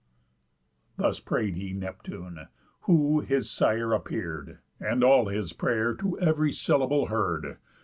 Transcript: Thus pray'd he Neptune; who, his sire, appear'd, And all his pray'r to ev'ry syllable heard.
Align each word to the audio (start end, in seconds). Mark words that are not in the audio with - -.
Thus 0.97 1.19
pray'd 1.19 1.57
he 1.57 1.73
Neptune; 1.73 2.47
who, 2.87 3.19
his 3.19 3.51
sire, 3.51 3.93
appear'd, 3.93 4.57
And 4.79 5.03
all 5.03 5.27
his 5.27 5.53
pray'r 5.53 5.93
to 5.99 6.17
ev'ry 6.19 6.53
syllable 6.53 7.05
heard. 7.05 7.57